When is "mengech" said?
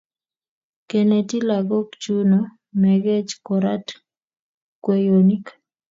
2.81-3.31